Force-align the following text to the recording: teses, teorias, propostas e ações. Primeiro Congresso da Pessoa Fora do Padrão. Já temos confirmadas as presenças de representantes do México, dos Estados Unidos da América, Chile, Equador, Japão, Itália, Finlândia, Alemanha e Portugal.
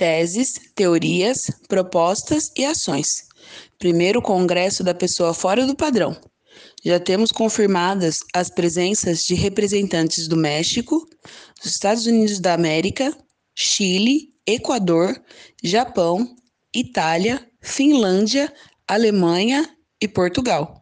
teses, 0.00 0.54
teorias, 0.74 1.50
propostas 1.68 2.50
e 2.56 2.64
ações. 2.64 3.26
Primeiro 3.78 4.22
Congresso 4.22 4.82
da 4.82 4.94
Pessoa 4.94 5.34
Fora 5.34 5.66
do 5.66 5.76
Padrão. 5.76 6.18
Já 6.82 6.98
temos 6.98 7.30
confirmadas 7.30 8.20
as 8.34 8.48
presenças 8.48 9.26
de 9.26 9.34
representantes 9.34 10.26
do 10.26 10.38
México, 10.38 11.06
dos 11.62 11.72
Estados 11.72 12.06
Unidos 12.06 12.40
da 12.40 12.54
América, 12.54 13.14
Chile, 13.54 14.30
Equador, 14.46 15.22
Japão, 15.62 16.34
Itália, 16.74 17.46
Finlândia, 17.60 18.50
Alemanha 18.88 19.68
e 20.00 20.08
Portugal. 20.08 20.79